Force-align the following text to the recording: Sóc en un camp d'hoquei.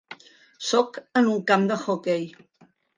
Sóc 0.69 0.97
en 1.21 1.31
un 1.37 1.45
camp 1.53 1.71
d'hoquei. 1.73 2.29